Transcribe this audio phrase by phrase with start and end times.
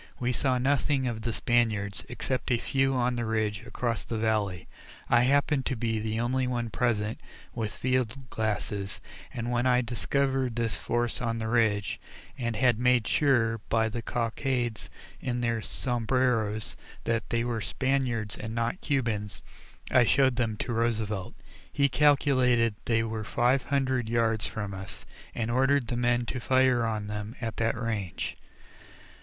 [0.19, 4.67] We saw nothing of the Spaniards, except a few on the ridge across the valley.
[5.07, 7.19] I happened to be the only one present
[7.53, 8.99] with field glasses,
[9.31, 12.01] and when I discovered this force on the ridge,
[12.35, 18.55] and had made sure, by the cockades in their sombreros, that they were Spaniards and
[18.55, 19.43] not Cubans,
[19.91, 21.35] I showed them to Roosevelt.
[21.71, 25.05] He calculated they were five hundred yards from us,
[25.35, 28.35] and ordered the men to fire on them at that range.